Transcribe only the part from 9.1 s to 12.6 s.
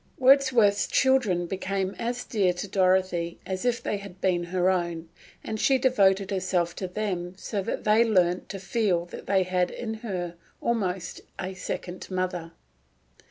they had in her almost a second mother.